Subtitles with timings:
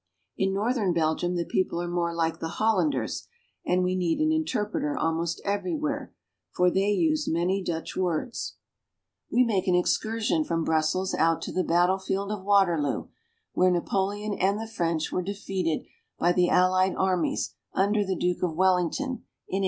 [0.35, 3.27] In northern Belgium the people are more like the Hol landers,
[3.63, 6.11] and we need an interpreter almost everywhere,
[6.49, 8.55] for they use many Dutch words.
[9.29, 9.29] 132 BELGIUM.
[9.29, 13.09] We make an excursion from Brussels out to the battle field of Waterloo,
[13.53, 15.85] where Napoleon and the French were defeated
[16.17, 19.59] by the allied armies under the Duke of Wellington, in 1815.